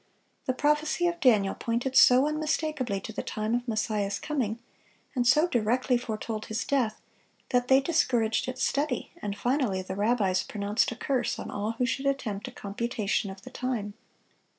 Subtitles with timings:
[0.47, 4.57] The prophecy of Daniel pointed so unmistakably to the time of Messiah's coming,
[5.13, 6.99] and so directly foretold His death,
[7.49, 11.85] that they discouraged its study, and finally the rabbis pronounced a curse on all who
[11.85, 13.93] should attempt a computation of the time.